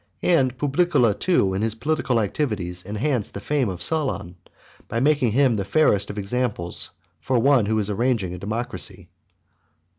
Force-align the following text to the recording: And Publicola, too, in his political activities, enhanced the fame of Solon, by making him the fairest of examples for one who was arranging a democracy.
And 0.23 0.57
Publicola, 0.57 1.13
too, 1.19 1.53
in 1.53 1.61
his 1.61 1.75
political 1.75 2.19
activities, 2.19 2.81
enhanced 2.83 3.35
the 3.35 3.39
fame 3.39 3.69
of 3.69 3.83
Solon, 3.83 4.35
by 4.87 4.99
making 4.99 5.33
him 5.33 5.53
the 5.53 5.63
fairest 5.63 6.09
of 6.09 6.17
examples 6.17 6.89
for 7.19 7.37
one 7.37 7.67
who 7.67 7.75
was 7.75 7.87
arranging 7.91 8.33
a 8.33 8.39
democracy. 8.39 9.09